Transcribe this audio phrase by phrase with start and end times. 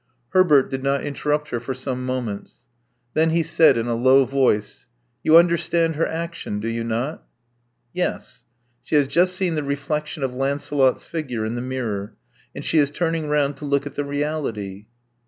[0.29, 2.65] Herbert did not interrupt her for some moments.
[3.13, 4.87] Then he said in a low voice:
[5.21, 7.23] You understand her action, do you not?"
[7.93, 8.43] Yes.
[8.81, 12.15] She has just seen the reflexion of Lancelot's figure in the mirror;
[12.55, 14.87] and she is turning round to look at the reality.